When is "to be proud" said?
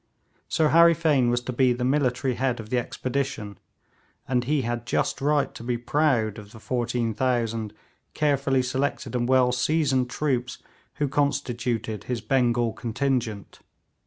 5.53-6.39